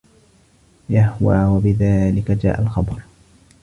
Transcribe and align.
يَهْوَى، 0.89 1.43
وَبِذَلِكَ 1.53 2.31
جَاءَ 2.31 2.61
الْخَبَرُ 2.61 3.01